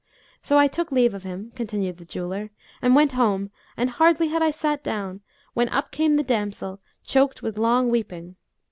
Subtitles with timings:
[0.41, 2.49] "So I took leave of him" (continued the jeweller)
[2.81, 5.21] "and went home, and hardly had I sat down,
[5.53, 8.35] when up came the damsel, choked with long weeping.